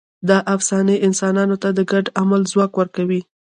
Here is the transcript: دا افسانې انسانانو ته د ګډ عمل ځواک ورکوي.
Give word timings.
دا 0.29 0.37
افسانې 0.55 0.95
انسانانو 1.07 1.55
ته 1.63 1.69
د 1.77 1.79
ګډ 1.91 2.05
عمل 2.21 2.41
ځواک 2.51 2.71
ورکوي. 2.77 3.21